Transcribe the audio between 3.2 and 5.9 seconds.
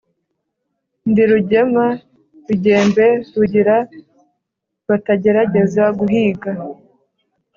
Rugira batagerageza